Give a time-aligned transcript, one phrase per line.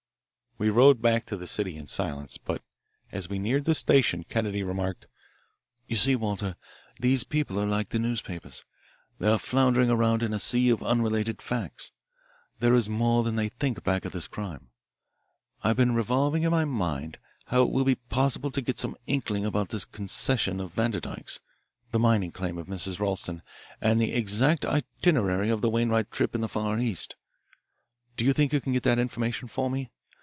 [0.57, 2.61] We rode back to the city in silence, but
[3.11, 5.07] as we neared the station, Kennedy remarked:
[5.87, 6.55] "You see, Walter,
[6.99, 8.63] these people are like the newspapers.
[9.17, 11.91] They are floundering around in a sea of unrelated facts.
[12.59, 14.69] There is more than they think back of this crime.
[15.63, 19.47] I've been revolving in my mind how it will be possible to get some inkling
[19.47, 21.39] about this concession of Vanderdyke's,
[21.91, 22.99] the mining claim of Mrs.
[22.99, 23.41] Ralston,
[23.81, 27.15] and the exact itinerary of the Wainwright trip in the Far East.
[28.15, 29.89] Do you think you can get that information for me?